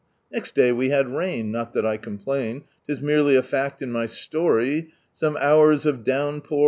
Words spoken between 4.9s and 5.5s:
Some